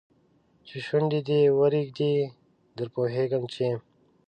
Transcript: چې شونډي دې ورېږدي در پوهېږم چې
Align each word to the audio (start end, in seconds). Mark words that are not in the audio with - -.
چې 0.67 0.77
شونډي 0.87 1.21
دې 1.29 1.39
ورېږدي 1.59 2.13
در 2.77 2.87
پوهېږم 2.95 3.43
چې 3.53 3.67